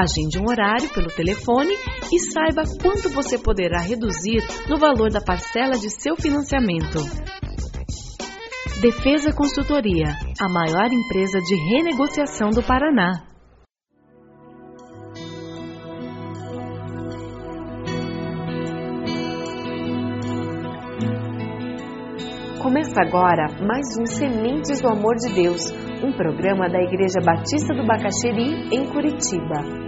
[0.00, 1.74] Agende um horário pelo telefone
[2.12, 7.00] e saiba quanto você poderá reduzir no valor da parcela de seu financiamento.
[8.80, 13.24] Defesa Consultoria, a maior empresa de renegociação do Paraná.
[22.62, 25.72] Começa agora mais um Sementes do Amor de Deus,
[26.04, 29.87] um programa da Igreja Batista do Bacaxeri, em Curitiba.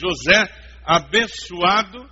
[0.00, 0.50] José
[0.84, 2.08] abençoado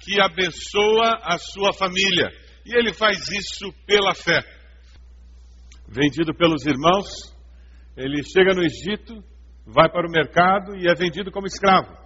[0.00, 2.28] que abençoa a sua família.
[2.64, 4.42] E ele faz isso pela fé.
[5.86, 7.06] Vendido pelos irmãos,
[7.96, 9.22] ele chega no Egito,
[9.66, 11.96] vai para o mercado e é vendido como escravo.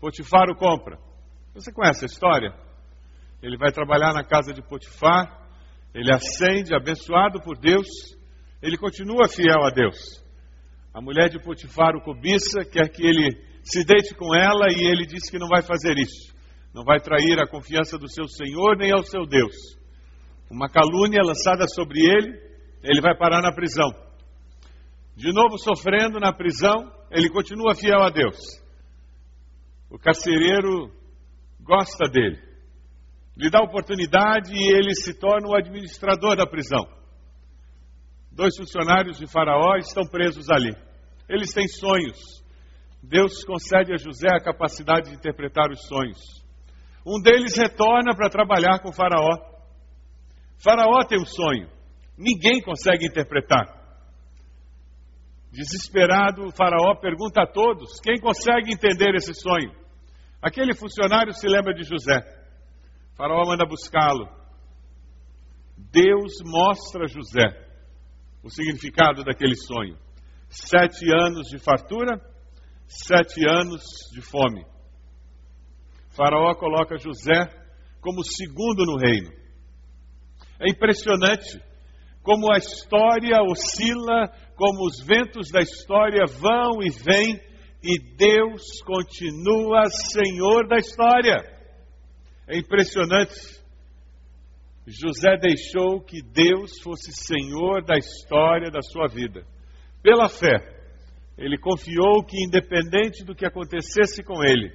[0.00, 0.98] Potifar o compra.
[1.54, 2.54] Você conhece a história?
[3.42, 5.48] Ele vai trabalhar na casa de Potifar,
[5.94, 7.86] ele ascende, abençoado por Deus,
[8.60, 9.96] ele continua fiel a Deus.
[10.92, 15.04] A mulher de Potifar o cobiça, quer que ele se deite com ela e ele
[15.04, 16.34] diz que não vai fazer isso.
[16.74, 19.54] Não vai trair a confiança do seu Senhor nem ao seu Deus.
[20.50, 22.32] Uma calúnia lançada sobre ele,
[22.82, 23.90] ele vai parar na prisão.
[25.14, 28.38] De novo sofrendo na prisão, ele continua fiel a Deus.
[29.90, 30.90] O carcereiro
[31.60, 32.40] gosta dele,
[33.36, 36.86] lhe dá oportunidade e ele se torna o administrador da prisão.
[38.32, 40.74] Dois funcionários de Faraó estão presos ali.
[41.28, 42.16] Eles têm sonhos,
[43.02, 46.18] Deus concede a José a capacidade de interpretar os sonhos.
[47.06, 49.36] Um deles retorna para trabalhar com Faraó.
[50.62, 51.70] Faraó tem um sonho,
[52.16, 53.78] ninguém consegue interpretar.
[55.50, 59.72] Desesperado, Faraó pergunta a todos: quem consegue entender esse sonho?
[60.42, 62.20] Aquele funcionário se lembra de José.
[63.16, 64.28] Faraó manda buscá-lo.
[65.76, 67.68] Deus mostra a José
[68.42, 69.96] o significado daquele sonho.
[70.48, 72.20] Sete anos de fartura,
[72.88, 73.82] sete anos
[74.12, 74.64] de fome.
[76.16, 77.46] faraó coloca José
[78.00, 79.30] como segundo no reino.
[80.58, 81.62] É impressionante
[82.22, 87.40] como a história oscila, como os ventos da história vão e vêm,
[87.82, 91.36] e Deus continua Senhor da história.
[92.46, 93.58] É impressionante.
[94.86, 99.46] José deixou que Deus fosse Senhor da história da sua vida.
[100.02, 100.77] Pela fé,
[101.38, 104.72] ele confiou que, independente do que acontecesse com ele,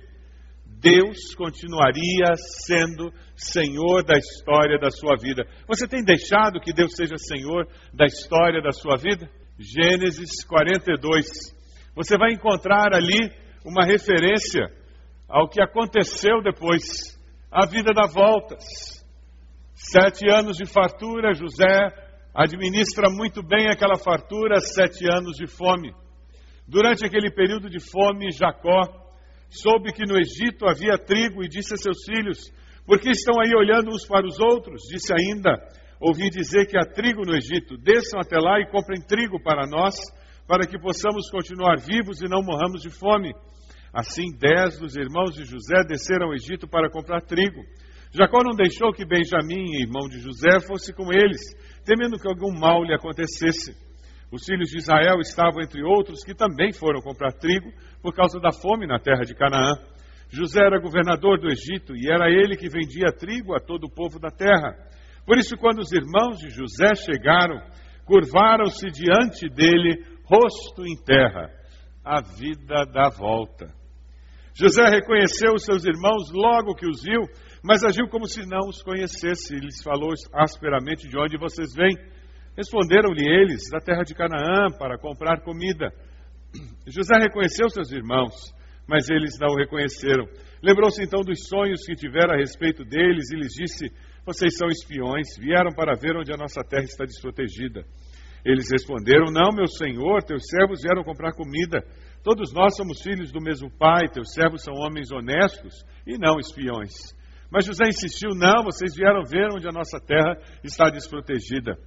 [0.66, 2.36] Deus continuaria
[2.66, 5.46] sendo Senhor da história da sua vida.
[5.68, 9.30] Você tem deixado que Deus seja Senhor da história da sua vida?
[9.60, 11.26] Gênesis 42.
[11.96, 13.32] Você vai encontrar ali
[13.66, 14.72] uma referência
[15.28, 17.18] ao que aconteceu depois,
[17.52, 18.64] a vida dá voltas.
[19.74, 25.94] Sete anos de fartura, José administra muito bem aquela fartura, sete anos de fome.
[26.68, 28.82] Durante aquele período de fome, Jacó
[29.50, 32.40] soube que no Egito havia trigo e disse a seus filhos:
[32.86, 34.82] Por que estão aí olhando uns para os outros?
[34.90, 35.58] Disse ainda:
[36.00, 37.78] Ouvi dizer que há trigo no Egito.
[37.78, 39.96] Desçam até lá e comprem trigo para nós,
[40.48, 43.34] para que possamos continuar vivos e não morramos de fome.
[43.94, 47.62] Assim, dez dos irmãos de José desceram ao Egito para comprar trigo.
[48.12, 51.42] Jacó não deixou que Benjamim, irmão de José, fosse com eles,
[51.86, 53.76] temendo que algum mal lhe acontecesse.
[54.34, 57.72] Os filhos de Israel estavam entre outros que também foram comprar trigo
[58.02, 59.74] por causa da fome na terra de Canaã.
[60.28, 64.20] José era governador do Egito e era ele que vendia trigo a todo o povo
[64.20, 64.74] da terra.
[65.24, 67.62] Por isso, quando os irmãos de José chegaram,
[68.06, 71.52] curvaram-se diante dele, rosto em terra.
[72.04, 73.72] A vida dá volta.
[74.56, 77.22] José reconheceu os seus irmãos logo que os viu,
[77.64, 81.94] mas agiu como se não os conhecesse e lhes falou asperamente de onde vocês vêm.
[82.56, 85.92] Responderam-lhe eles, da terra de Canaã, para comprar comida.
[86.86, 88.34] José reconheceu seus irmãos,
[88.88, 90.26] mas eles não o reconheceram.
[90.62, 93.92] Lembrou-se então dos sonhos que tivera a respeito deles e lhes disse:
[94.26, 97.84] Vocês são espiões, vieram para ver onde a nossa terra está desprotegida.
[98.46, 101.84] Eles responderam: Não, meu senhor, teus servos vieram comprar comida.
[102.24, 106.94] Todos nós somos filhos do mesmo pai, teus servos são homens honestos e não espiões.
[107.50, 111.78] Mas José insistiu: Não, vocês vieram ver onde a nossa terra está desprotegida.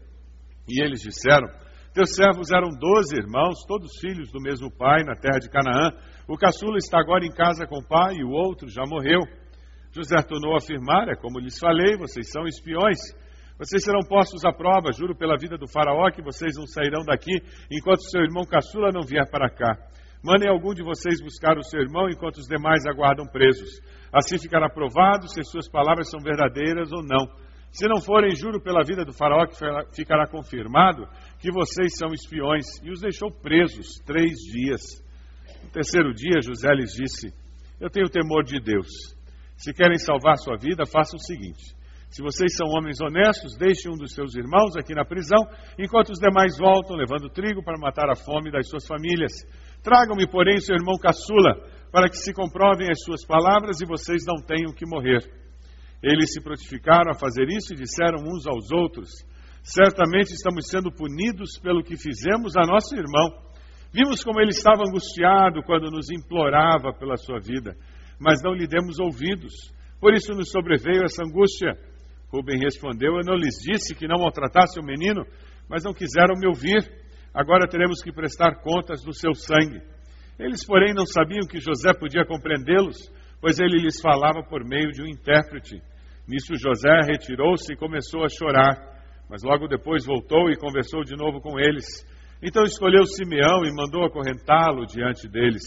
[0.69, 1.49] E eles disseram:
[1.93, 5.93] Teus servos eram doze irmãos, todos filhos do mesmo pai, na terra de Canaã.
[6.29, 9.21] O caçula está agora em casa com o pai e o outro já morreu.
[9.93, 12.99] José tornou a afirmar: É como lhes falei, vocês são espiões.
[13.59, 17.33] Vocês serão postos à prova, juro pela vida do Faraó, que vocês não sairão daqui
[17.71, 19.73] enquanto seu irmão caçula não vier para cá.
[20.23, 23.81] Mandem algum de vocês buscar o seu irmão enquanto os demais aguardam presos.
[24.13, 27.25] Assim ficará provado se suas palavras são verdadeiras ou não.
[27.77, 29.55] Se não forem, juro pela vida do faraó que
[29.95, 31.07] ficará confirmado
[31.39, 32.65] que vocês são espiões.
[32.83, 34.81] E os deixou presos três dias.
[35.63, 37.35] No terceiro dia, José lhes disse:
[37.79, 38.89] Eu tenho temor de Deus.
[39.59, 41.77] Se querem salvar sua vida, façam o seguinte:
[42.09, 45.45] se vocês são homens honestos, deixem um dos seus irmãos aqui na prisão,
[45.79, 49.33] enquanto os demais voltam levando trigo para matar a fome das suas famílias.
[49.83, 51.61] Tragam-me, porém, seu irmão caçula,
[51.93, 55.46] para que se comprovem as suas palavras e vocês não tenham que morrer.
[56.03, 59.11] Eles se prontificaram a fazer isso e disseram uns aos outros:
[59.63, 63.47] Certamente estamos sendo punidos pelo que fizemos a nosso irmão.
[63.93, 67.75] Vimos como ele estava angustiado quando nos implorava pela sua vida,
[68.21, 69.53] mas não lhe demos ouvidos.
[70.01, 71.77] Por isso nos sobreveio essa angústia.
[72.29, 75.25] Rubem respondeu: Eu não lhes disse que não maltratasse o menino,
[75.69, 76.85] mas não quiseram me ouvir.
[77.33, 79.81] Agora teremos que prestar contas do seu sangue.
[80.39, 83.11] Eles, porém, não sabiam que José podia compreendê-los,
[83.41, 85.81] pois ele lhes falava por meio de um intérprete.
[86.29, 88.77] Nisso José retirou-se e começou a chorar,
[89.31, 92.05] mas logo depois voltou e conversou de novo com eles.
[92.43, 95.63] Então escolheu Simeão e mandou acorrentá-lo diante deles.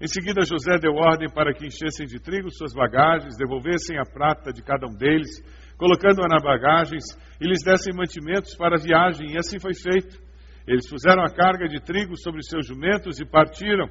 [0.00, 4.50] Em seguida, José deu ordem para que enchessem de trigo suas bagagens, devolvessem a prata
[4.50, 5.42] de cada um deles,
[5.76, 7.04] colocando-a na bagagens,
[7.38, 10.18] e lhes dessem mantimentos para a viagem, e assim foi feito.
[10.66, 13.88] Eles puseram a carga de trigo sobre seus jumentos e partiram.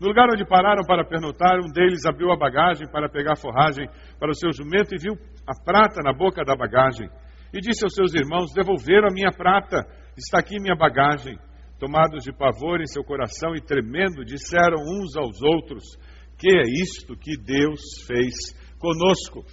[0.00, 4.30] No lugar onde pararam para pernotar, um deles abriu a bagagem para pegar forragem para
[4.30, 5.14] o seu jumento e viu
[5.46, 7.08] a prata na boca da bagagem.
[7.52, 9.84] E disse aos seus irmãos: Devolveram a minha prata,
[10.16, 11.36] está aqui minha bagagem.
[11.80, 15.82] Tomados de pavor em seu coração e tremendo, disseram uns aos outros:
[16.38, 19.44] Que é isto que Deus fez conosco?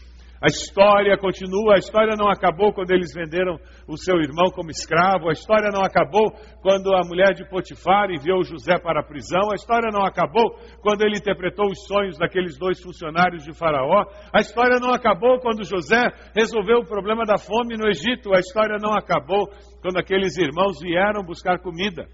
[0.46, 3.58] A história continua, a história não acabou quando eles venderam
[3.88, 8.44] o seu irmão como escravo, a história não acabou quando a mulher de Potifar enviou
[8.44, 12.80] José para a prisão, a história não acabou quando ele interpretou os sonhos daqueles dois
[12.80, 17.90] funcionários de Faraó, a história não acabou quando José resolveu o problema da fome no
[17.90, 19.48] Egito, a história não acabou
[19.82, 22.06] quando aqueles irmãos vieram buscar comida.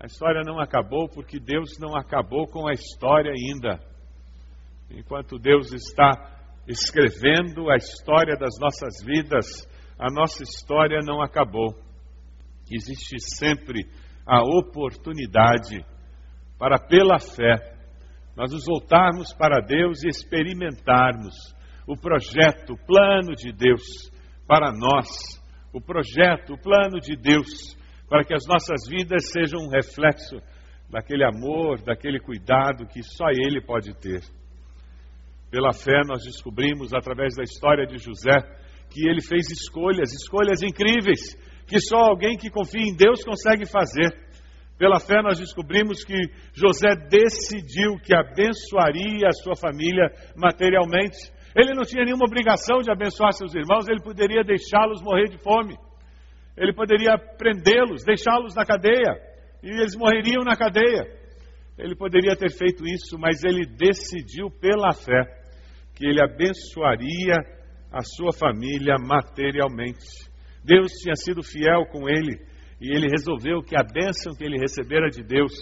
[0.00, 3.78] A história não acabou porque Deus não acabou com a história ainda.
[4.90, 6.37] Enquanto Deus está
[6.68, 9.46] escrevendo a história das nossas vidas,
[9.98, 11.74] a nossa história não acabou.
[12.70, 13.86] Existe sempre
[14.26, 15.84] a oportunidade
[16.58, 17.74] para, pela fé,
[18.36, 21.34] nós nos voltarmos para Deus e experimentarmos
[21.86, 23.82] o projeto, o plano de Deus
[24.46, 25.08] para nós,
[25.72, 27.76] o projeto, o plano de Deus
[28.08, 30.36] para que as nossas vidas sejam um reflexo
[30.90, 34.22] daquele amor, daquele cuidado que só Ele pode ter.
[35.50, 38.36] Pela fé, nós descobrimos, através da história de José,
[38.90, 41.34] que ele fez escolhas, escolhas incríveis,
[41.66, 44.10] que só alguém que confia em Deus consegue fazer.
[44.78, 46.16] Pela fé, nós descobrimos que
[46.52, 51.16] José decidiu que abençoaria a sua família materialmente.
[51.56, 55.76] Ele não tinha nenhuma obrigação de abençoar seus irmãos, ele poderia deixá-los morrer de fome.
[56.56, 59.16] Ele poderia prendê-los, deixá-los na cadeia,
[59.62, 61.06] e eles morreriam na cadeia.
[61.78, 65.22] Ele poderia ter feito isso, mas ele decidiu pela fé
[65.94, 67.36] que ele abençoaria
[67.92, 70.28] a sua família materialmente.
[70.64, 72.38] Deus tinha sido fiel com ele
[72.80, 75.52] e ele resolveu que a bênção que ele recebera de Deus,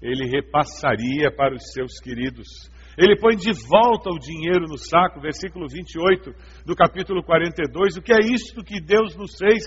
[0.00, 2.70] ele repassaria para os seus queridos.
[2.98, 6.32] Ele põe de volta o dinheiro no saco, versículo 28
[6.66, 7.96] do capítulo 42.
[7.96, 9.62] O que é isto que Deus nos fez?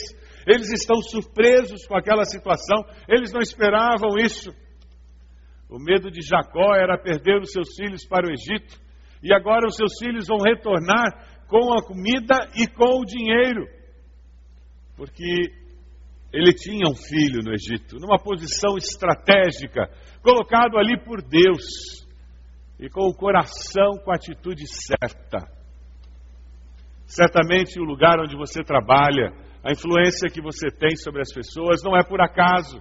[0.46, 4.52] Eles estão surpresos com aquela situação, eles não esperavam isso.
[5.74, 8.80] O medo de Jacó era perder os seus filhos para o Egito.
[9.24, 13.66] E agora os seus filhos vão retornar com a comida e com o dinheiro.
[14.96, 15.52] Porque
[16.32, 19.90] ele tinha um filho no Egito, numa posição estratégica,
[20.22, 22.06] colocado ali por Deus,
[22.80, 25.40] e com o coração com a atitude certa.
[27.08, 31.98] Certamente o lugar onde você trabalha, a influência que você tem sobre as pessoas não
[31.98, 32.80] é por acaso.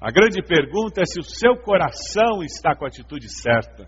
[0.00, 3.86] A grande pergunta é se o seu coração está com a atitude certa.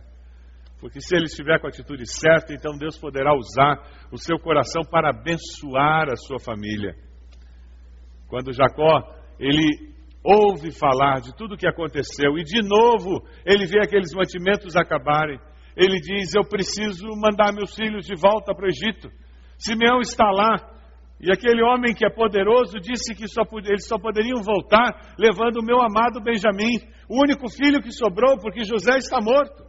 [0.78, 3.78] Porque se ele estiver com a atitude certa, então Deus poderá usar
[4.10, 6.94] o seu coração para abençoar a sua família.
[8.28, 9.92] Quando Jacó, ele
[10.24, 15.38] ouve falar de tudo o que aconteceu e de novo ele vê aqueles mantimentos acabarem,
[15.76, 19.10] ele diz: Eu preciso mandar meus filhos de volta para o Egito.
[19.56, 20.56] Simeão está lá,
[21.22, 25.64] e aquele homem que é poderoso disse que só, eles só poderiam voltar levando o
[25.64, 29.62] meu amado Benjamim, o único filho que sobrou, porque José está morto.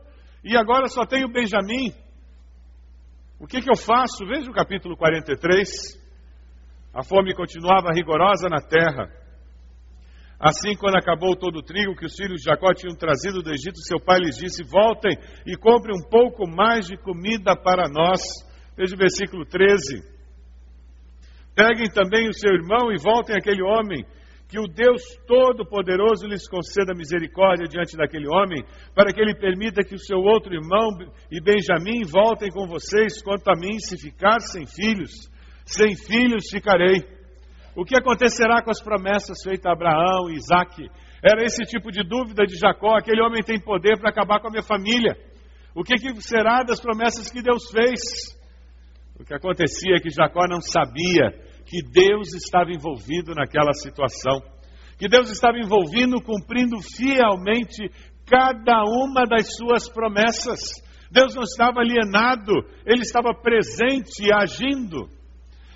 [0.43, 1.93] E agora só tenho Benjamim.
[3.39, 4.25] O que, que eu faço?
[4.25, 5.69] Veja o capítulo 43.
[6.91, 9.11] A fome continuava rigorosa na terra.
[10.39, 13.77] Assim, quando acabou todo o trigo que os filhos de Jacó tinham trazido do Egito,
[13.77, 18.21] seu pai lhes disse: Voltem e comprem um pouco mais de comida para nós.
[18.75, 20.12] Veja o versículo 13.
[21.55, 24.03] Peguem também o seu irmão e voltem àquele homem,
[24.49, 28.63] que o Deus Todo-Poderoso lhes conceda misericórdia diante daquele homem,
[28.95, 30.89] para que ele permita que o seu outro irmão
[31.31, 35.11] e Benjamim voltem com vocês, quanto a mim, se ficar sem filhos,
[35.65, 37.01] sem filhos ficarei.
[37.75, 40.87] O que acontecerá com as promessas feitas a Abraão e Isaac?
[41.23, 44.51] Era esse tipo de dúvida de Jacó: aquele homem tem poder para acabar com a
[44.51, 45.17] minha família.
[45.73, 48.37] O que, que será das promessas que Deus fez?
[49.19, 51.31] O que acontecia é que Jacó não sabia
[51.65, 54.41] que Deus estava envolvido naquela situação,
[54.97, 57.89] que Deus estava envolvido cumprindo fielmente
[58.25, 60.59] cada uma das suas promessas.
[61.11, 62.53] Deus não estava alienado,
[62.85, 65.07] ele estava presente e agindo.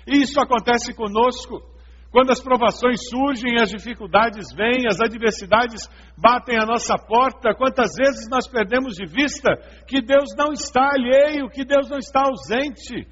[0.06, 1.62] E isso acontece conosco.
[2.10, 8.26] Quando as provações surgem, as dificuldades vêm, as adversidades batem à nossa porta, quantas vezes
[8.30, 9.54] nós perdemos de vista
[9.86, 13.06] que Deus não está alheio, que Deus não está ausente.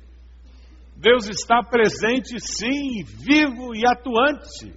[0.96, 4.74] Deus está presente, sim, vivo e atuante.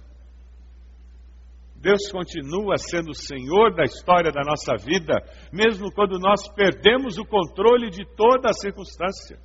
[1.76, 5.14] Deus continua sendo o Senhor da história da nossa vida,
[5.50, 9.38] mesmo quando nós perdemos o controle de toda a circunstância.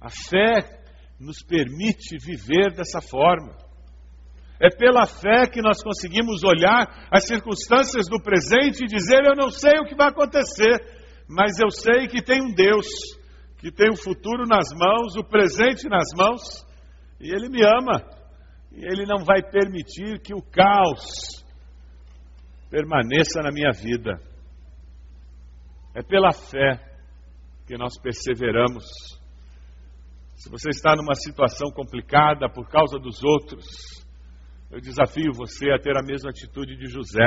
[0.00, 0.82] A fé
[1.20, 3.56] nos permite viver dessa forma.
[4.60, 9.50] É pela fé que nós conseguimos olhar as circunstâncias do presente e dizer: Eu não
[9.50, 10.82] sei o que vai acontecer,
[11.28, 12.86] mas eu sei que tem um Deus
[13.58, 16.40] que tem o futuro nas mãos, o presente nas mãos,
[17.20, 18.02] e Ele me ama.
[18.72, 21.44] E Ele não vai permitir que o caos
[22.70, 24.20] permaneça na minha vida.
[25.94, 26.80] É pela fé
[27.66, 28.84] que nós perseveramos.
[30.36, 33.66] Se você está numa situação complicada por causa dos outros,
[34.70, 37.26] eu desafio você a ter a mesma atitude de José.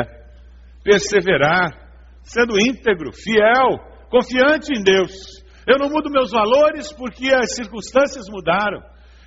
[0.81, 1.91] Perseverar,
[2.23, 8.81] sendo íntegro, fiel, confiante em Deus eu não mudo meus valores porque as circunstâncias mudaram.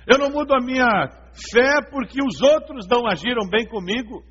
[0.07, 1.07] Eu não mudo a minha
[1.51, 4.23] fé porque os outros não agiram bem comigo.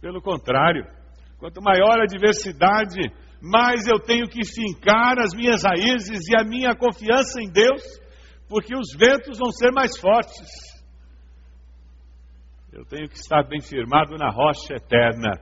[0.00, 0.86] Pelo contrário,
[1.38, 6.74] quanto maior a adversidade, mais eu tenho que fincar as minhas raízes e a minha
[6.74, 7.82] confiança em Deus,
[8.48, 10.72] porque os ventos vão ser mais fortes.
[12.72, 15.32] Eu tenho que estar bem firmado na rocha eterna,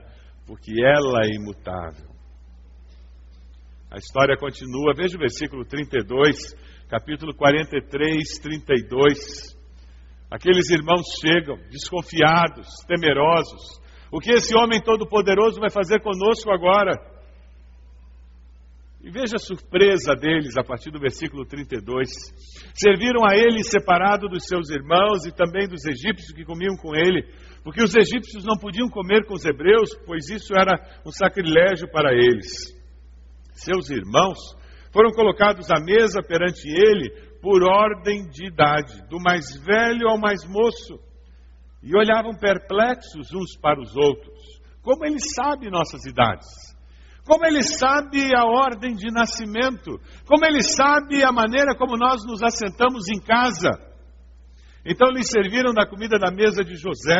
[0.45, 2.10] porque ela é imutável.
[3.91, 6.55] A história continua, veja o versículo 32,
[6.87, 9.53] capítulo 43, 32.
[10.31, 13.81] Aqueles irmãos chegam desconfiados, temerosos.
[14.09, 16.93] O que esse homem todo-poderoso vai fazer conosco agora?
[19.03, 22.07] E veja a surpresa deles a partir do versículo 32.
[22.73, 27.27] Serviram a ele separado dos seus irmãos e também dos egípcios que comiam com ele,
[27.61, 32.13] porque os egípcios não podiam comer com os hebreus, pois isso era um sacrilégio para
[32.13, 32.79] eles
[33.63, 34.37] seus irmãos,
[34.91, 37.09] foram colocados à mesa perante ele
[37.41, 40.99] por ordem de idade, do mais velho ao mais moço,
[41.81, 44.61] e olhavam perplexos uns para os outros.
[44.81, 46.47] Como ele sabe nossas idades?
[47.25, 49.99] Como ele sabe a ordem de nascimento?
[50.27, 53.71] Como ele sabe a maneira como nós nos assentamos em casa?
[54.85, 57.19] Então lhes serviram da comida da mesa de José,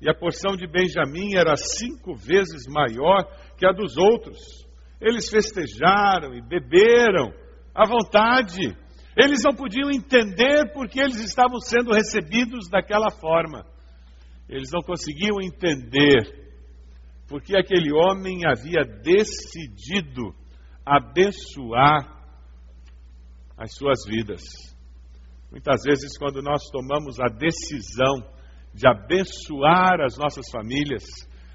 [0.00, 3.24] e a porção de Benjamim era cinco vezes maior
[3.56, 4.65] que a dos outros.
[5.00, 7.32] Eles festejaram e beberam
[7.74, 8.76] à vontade.
[9.16, 13.64] Eles não podiam entender porque eles estavam sendo recebidos daquela forma.
[14.48, 16.46] Eles não conseguiam entender
[17.28, 20.34] porque aquele homem havia decidido
[20.84, 22.14] abençoar
[23.58, 24.42] as suas vidas.
[25.50, 28.14] Muitas vezes, quando nós tomamos a decisão
[28.72, 31.02] de abençoar as nossas famílias,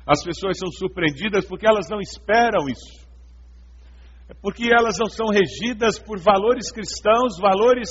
[0.05, 3.07] as pessoas são surpreendidas porque elas não esperam isso.
[4.39, 7.89] Porque elas não são regidas por valores cristãos, valores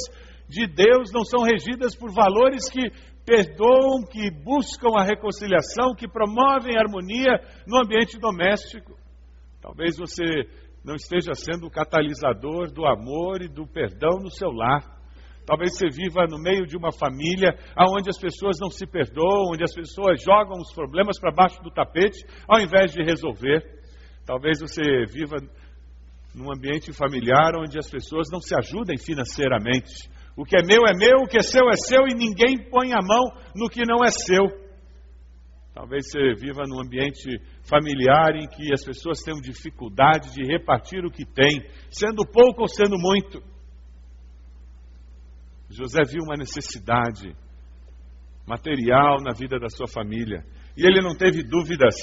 [0.49, 2.91] de Deus, não são regidas por valores que
[3.25, 8.99] perdoam, que buscam a reconciliação, que promovem a harmonia no ambiente doméstico.
[9.61, 10.25] Talvez você
[10.85, 14.99] não esteja sendo o catalisador do amor e do perdão no seu lar.
[15.47, 17.57] Talvez você viva no meio de uma família
[17.97, 21.71] onde as pessoas não se perdoam, onde as pessoas jogam os problemas para baixo do
[21.71, 23.63] tapete ao invés de resolver.
[24.25, 25.37] Talvez você viva
[26.35, 30.09] num ambiente familiar onde as pessoas não se ajudem financeiramente.
[30.37, 32.93] O que é meu é meu, o que é seu é seu e ninguém põe
[32.93, 34.61] a mão no que não é seu.
[35.75, 41.11] Talvez você viva num ambiente familiar em que as pessoas tenham dificuldade de repartir o
[41.11, 43.43] que tem, sendo pouco ou sendo muito.
[45.69, 47.35] José viu uma necessidade
[48.47, 50.45] material na vida da sua família
[50.77, 51.95] e ele não teve dúvidas.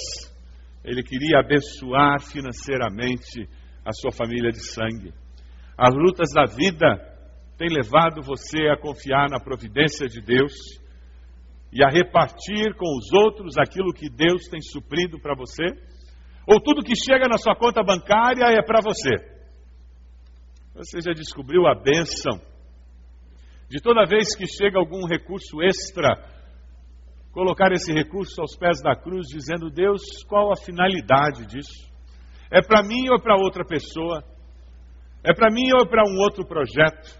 [0.82, 3.46] Ele queria abençoar financeiramente
[3.88, 5.14] a sua família de sangue.
[5.76, 7.00] As lutas da vida
[7.56, 10.52] têm levado você a confiar na providência de Deus
[11.72, 15.64] e a repartir com os outros aquilo que Deus tem suprido para você?
[16.46, 19.14] Ou tudo que chega na sua conta bancária é para você?
[20.74, 22.38] Você já descobriu a bênção
[23.70, 26.14] de toda vez que chega algum recurso extra,
[27.32, 31.87] colocar esse recurso aos pés da cruz, dizendo: Deus, qual a finalidade disso?
[32.50, 34.24] É para mim ou para outra pessoa?
[35.22, 37.18] É para mim ou para um outro projeto?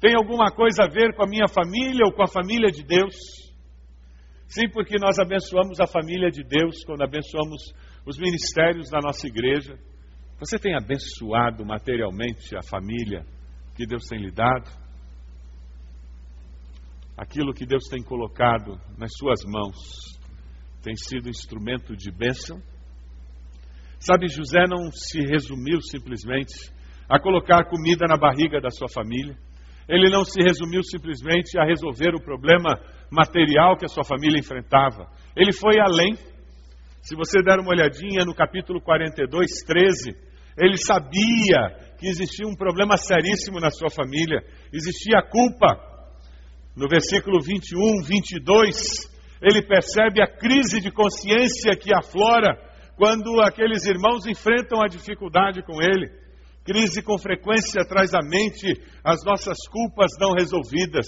[0.00, 3.14] Tem alguma coisa a ver com a minha família ou com a família de Deus?
[4.48, 7.72] Sim, porque nós abençoamos a família de Deus quando abençoamos
[8.04, 9.78] os ministérios da nossa igreja.
[10.40, 13.24] Você tem abençoado materialmente a família
[13.76, 14.82] que Deus tem lhe dado?
[17.16, 20.18] aquilo que Deus tem colocado nas suas mãos
[20.82, 22.60] tem sido instrumento de bênção?
[24.02, 26.52] Sabe, José não se resumiu simplesmente
[27.08, 29.36] a colocar comida na barriga da sua família.
[29.88, 32.80] Ele não se resumiu simplesmente a resolver o problema
[33.12, 35.06] material que a sua família enfrentava.
[35.36, 36.16] Ele foi além.
[37.00, 40.10] Se você der uma olhadinha no capítulo 42, 13,
[40.58, 44.42] ele sabia que existia um problema seríssimo na sua família.
[44.72, 45.78] Existia culpa
[46.74, 54.26] no versículo 21, 22, ele percebe a crise de consciência que aflora quando aqueles irmãos
[54.26, 56.10] enfrentam a dificuldade com ele.
[56.64, 61.06] Crise com frequência traz à mente as nossas culpas não resolvidas,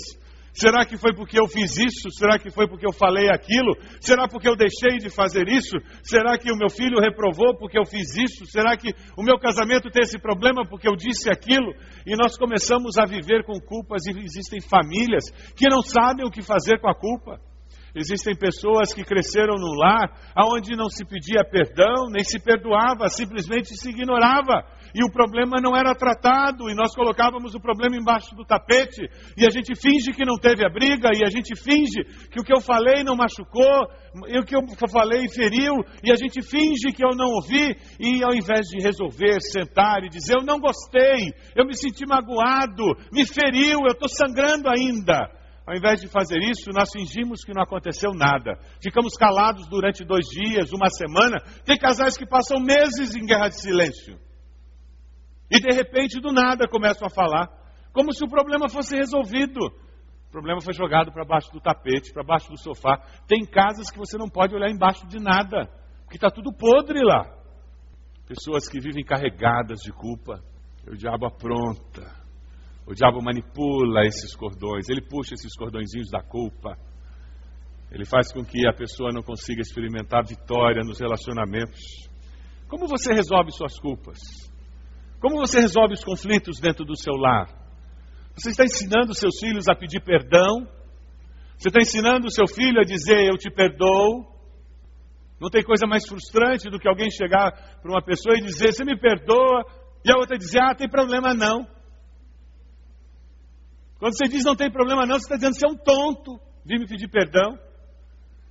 [0.54, 2.08] Será que foi porque eu fiz isso?
[2.12, 3.74] Será que foi porque eu falei aquilo?
[4.00, 5.76] Será porque eu deixei de fazer isso?
[6.00, 8.46] Será que o meu filho reprovou porque eu fiz isso?
[8.46, 11.74] Será que o meu casamento tem esse problema porque eu disse aquilo?
[12.06, 15.24] E nós começamos a viver com culpas e existem famílias
[15.56, 17.40] que não sabem o que fazer com a culpa.
[17.94, 23.76] Existem pessoas que cresceram no lar onde não se pedia perdão, nem se perdoava, simplesmente
[23.76, 24.66] se ignorava.
[24.94, 29.02] E o problema não era tratado, e nós colocávamos o problema embaixo do tapete,
[29.36, 32.44] e a gente finge que não teve a briga, e a gente finge que o
[32.44, 33.88] que eu falei não machucou,
[34.28, 38.22] e o que eu falei feriu, e a gente finge que eu não ouvi, e
[38.22, 43.26] ao invés de resolver, sentar e dizer: Eu não gostei, eu me senti magoado, me
[43.26, 45.43] feriu, eu estou sangrando ainda.
[45.66, 48.58] Ao invés de fazer isso, nós fingimos que não aconteceu nada.
[48.82, 51.40] Ficamos calados durante dois dias, uma semana.
[51.64, 54.18] Tem casais que passam meses em guerra de silêncio.
[55.50, 57.48] E de repente, do nada, começam a falar.
[57.94, 59.58] Como se o problema fosse resolvido.
[60.28, 62.98] O problema foi jogado para baixo do tapete, para baixo do sofá.
[63.26, 65.66] Tem casas que você não pode olhar embaixo de nada,
[66.02, 67.24] porque está tudo podre lá.
[68.26, 70.42] Pessoas que vivem carregadas de culpa.
[70.86, 72.23] O diabo apronta
[72.86, 76.76] o diabo manipula esses cordões, ele puxa esses cordõezinhos da culpa.
[77.90, 81.80] Ele faz com que a pessoa não consiga experimentar vitória nos relacionamentos.
[82.68, 84.18] Como você resolve suas culpas?
[85.20, 87.48] Como você resolve os conflitos dentro do seu lar?
[88.36, 90.66] Você está ensinando seus filhos a pedir perdão?
[91.56, 94.26] Você está ensinando seu filho a dizer eu te perdoo?
[95.40, 98.84] Não tem coisa mais frustrante do que alguém chegar para uma pessoa e dizer você
[98.84, 99.64] me perdoa
[100.04, 101.73] e a outra dizer ah, tem problema não.
[104.04, 106.38] Quando você diz não tem problema não, você está dizendo que você é um tonto,
[106.62, 107.58] vim me pedir perdão.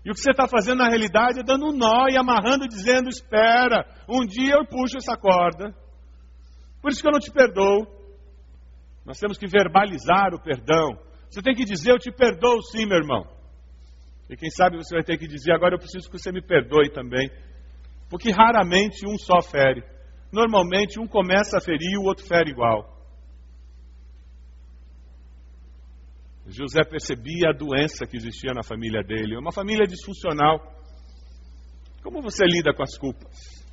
[0.04, 3.08] E o que você está fazendo na realidade é dando um nó e amarrando, dizendo:
[3.08, 5.72] Espera, um dia eu puxo essa corda.
[6.82, 7.86] Por isso que eu não te perdoo.
[9.06, 10.98] Nós temos que verbalizar o perdão.
[11.30, 13.24] Você tem que dizer: Eu te perdoo sim, meu irmão.
[14.32, 16.90] E quem sabe você vai ter que dizer: Agora eu preciso que você me perdoe
[16.90, 17.30] também.
[18.10, 19.84] Porque raramente um só fere.
[20.32, 22.93] normalmente um começa a ferir e o outro fere igual.
[26.46, 30.60] José percebia a doença que existia na família dele, uma família disfuncional.
[32.04, 33.64] Como você lida com as culpas?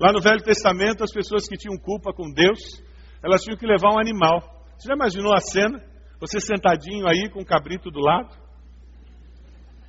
[0.00, 2.80] Lá no Velho Testamento, as pessoas que tinham culpa com Deus,
[3.22, 4.40] elas tinham que levar um animal.
[4.78, 5.82] Você já imaginou a cena?
[6.20, 8.32] Você sentadinho aí com um cabrito do lado?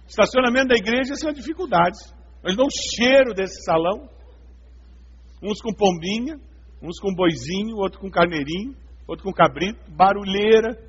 [0.08, 2.00] Estacionamento da igreja são dificuldades.
[2.44, 4.10] Mas dá um cheiro desse salão.
[5.44, 6.40] Uns com pombinha,
[6.82, 8.76] uns com boizinho, outro com carneirinho,
[9.08, 10.89] outro com cabrito, barulheira.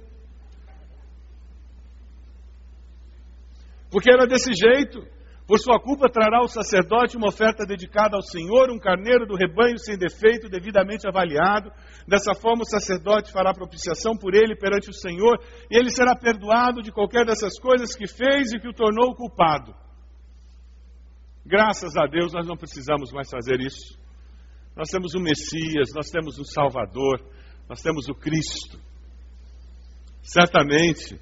[3.90, 5.04] Porque era desse jeito.
[5.46, 9.76] Por sua culpa trará o sacerdote uma oferta dedicada ao Senhor, um carneiro do rebanho
[9.78, 11.72] sem defeito, devidamente avaliado.
[12.06, 16.80] Dessa forma, o sacerdote fará propiciação por ele perante o Senhor, e ele será perdoado
[16.82, 19.74] de qualquer dessas coisas que fez e que o tornou culpado.
[21.44, 23.98] Graças a Deus, nós não precisamos mais fazer isso.
[24.76, 27.20] Nós temos um Messias, nós temos um Salvador,
[27.68, 28.78] nós temos o Cristo.
[30.22, 31.20] Certamente,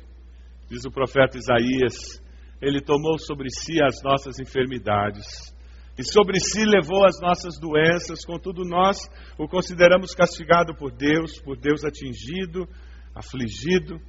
[0.69, 2.23] diz o profeta Isaías,
[2.61, 5.57] ele tomou sobre si as nossas enfermidades
[5.99, 8.99] e sobre si levou as nossas doenças, contudo nós
[9.37, 12.69] o consideramos castigado por Deus, por Deus atingido,
[13.13, 14.01] afligido,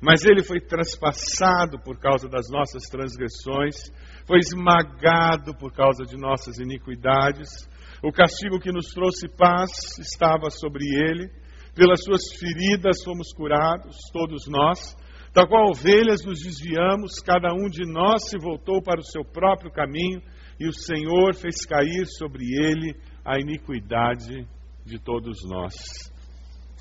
[0.00, 3.92] mas ele foi transpassado por causa das nossas transgressões,
[4.26, 7.68] foi esmagado por causa de nossas iniquidades.
[8.02, 11.30] O castigo que nos trouxe paz estava sobre ele,
[11.74, 14.96] pelas suas feridas fomos curados, todos nós.
[15.36, 19.70] Da qual ovelhas nos desviamos, cada um de nós se voltou para o seu próprio
[19.70, 20.22] caminho,
[20.58, 24.48] e o Senhor fez cair sobre ele a iniquidade
[24.82, 25.74] de todos nós.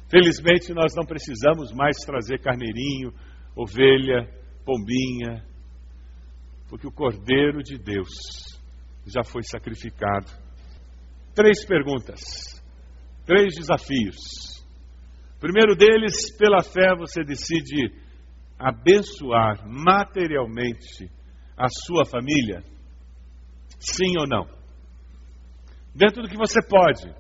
[0.10, 3.12] Felizmente, nós não precisamos mais trazer carneirinho,
[3.58, 4.26] ovelha,
[4.64, 5.44] pombinha,
[6.70, 8.08] porque o Cordeiro de Deus
[9.06, 10.32] já foi sacrificado.
[11.34, 12.22] Três perguntas,
[13.26, 14.64] três desafios.
[15.36, 18.05] O primeiro deles, pela fé, você decide
[18.60, 21.10] abençoar materialmente
[21.58, 22.64] a sua família?
[23.80, 24.46] Sim ou não?
[25.94, 27.14] Dentro do que você pode.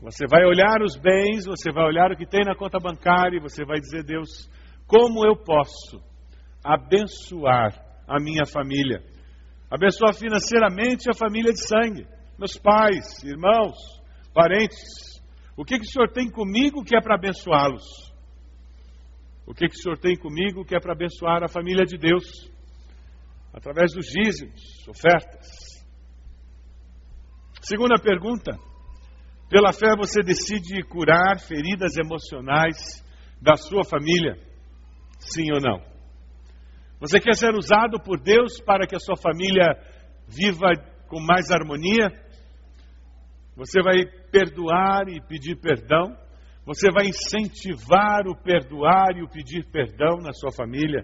[0.00, 3.42] Você vai olhar os bens, você vai olhar o que tem na conta bancária e
[3.42, 4.48] você vai dizer: Deus,
[4.86, 6.00] como eu posso
[6.64, 7.74] abençoar
[8.06, 9.02] a minha família?
[9.70, 12.06] Abençoar financeiramente a família de sangue,
[12.38, 13.76] meus pais, irmãos,
[14.32, 15.20] parentes.
[15.56, 18.07] O que, que o Senhor tem comigo que é para abençoá-los?
[19.48, 22.22] O que, que o Senhor tem comigo que é para abençoar a família de Deus?
[23.50, 25.46] Através dos dízimos, ofertas.
[27.62, 28.52] Segunda pergunta.
[29.48, 33.02] Pela fé você decide curar feridas emocionais
[33.40, 34.36] da sua família?
[35.18, 35.82] Sim ou não?
[37.00, 39.82] Você quer ser usado por Deus para que a sua família
[40.28, 40.74] viva
[41.08, 42.10] com mais harmonia?
[43.56, 46.27] Você vai perdoar e pedir perdão?
[46.68, 51.02] Você vai incentivar o perdoar e o pedir perdão na sua família.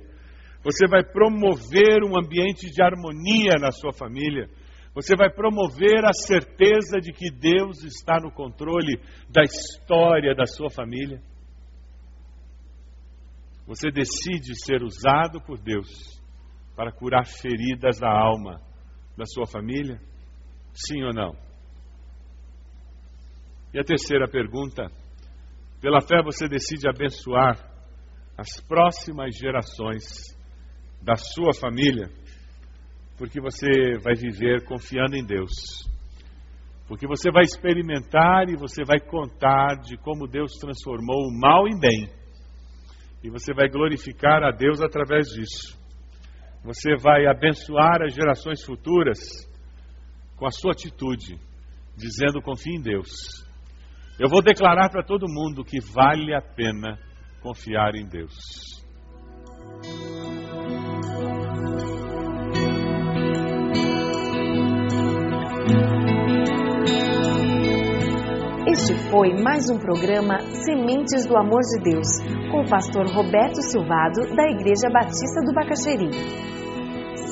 [0.62, 4.46] Você vai promover um ambiente de harmonia na sua família.
[4.94, 9.00] Você vai promover a certeza de que Deus está no controle
[9.31, 11.18] da história da sua família.
[13.66, 16.20] Você decide ser usado por Deus
[16.77, 18.61] para curar feridas da alma
[19.16, 19.98] da sua família?
[20.74, 21.35] Sim ou não?
[23.72, 24.92] E a terceira pergunta
[25.85, 27.59] pela fé você decide abençoar
[28.38, 30.35] as próximas gerações
[31.03, 32.09] da sua família,
[33.18, 35.53] porque você vai viver confiando em Deus.
[36.88, 41.79] Porque você vai experimentar e você vai contar de como Deus transformou o mal em
[41.79, 42.09] bem.
[43.23, 45.79] E você vai glorificar a Deus através disso.
[46.64, 49.18] Você vai abençoar as gerações futuras
[50.38, 51.38] com a sua atitude,
[51.94, 53.43] dizendo confie em Deus
[54.18, 56.98] eu vou declarar para todo mundo que vale a pena
[57.42, 58.35] confiar em Deus.
[68.68, 72.07] Este foi mais um programa Sementes do Amor de Deus,
[72.50, 76.11] com o pastor Roberto Silvado, da Igreja Batista do Bacaxeri.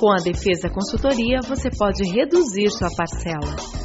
[0.00, 3.79] Com a Defesa Consultoria, você pode reduzir sua parcela.